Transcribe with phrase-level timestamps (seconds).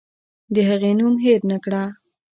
[0.53, 1.83] د هغې نوم هېر نکړه.